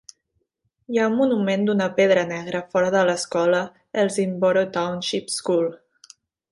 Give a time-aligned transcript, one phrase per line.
[0.93, 3.63] Hi ha un monument d"una pedra negra fora de l"escola
[4.05, 5.73] Elsinboro Township School.